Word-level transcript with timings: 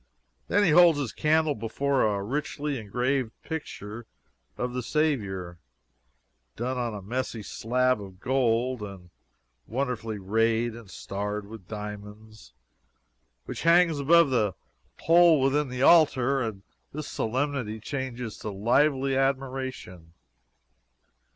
Then 0.47 0.63
he 0.63 0.71
holds 0.71 0.97
his 0.97 1.13
candle 1.13 1.53
before 1.53 2.01
a 2.03 2.23
richly 2.23 2.79
engraved 2.79 3.39
picture 3.43 4.07
of 4.57 4.73
the 4.73 4.81
Saviour, 4.81 5.59
done 6.55 6.75
on 6.75 6.95
a 6.95 7.03
messy 7.03 7.43
slab 7.43 8.01
of 8.01 8.19
gold, 8.19 8.81
and 8.81 9.11
wonderfully 9.67 10.17
rayed 10.17 10.73
and 10.73 10.89
starred 10.89 11.45
with 11.45 11.67
diamonds, 11.67 12.51
which 13.45 13.61
hangs 13.61 13.99
above 13.99 14.31
the 14.31 14.55
hole 15.01 15.39
within 15.39 15.67
the 15.69 15.83
altar, 15.83 16.41
and 16.41 16.63
his 16.91 17.05
solemnity 17.05 17.79
changes 17.79 18.37
to 18.37 18.49
lively 18.49 19.15
admiration. 19.15 20.13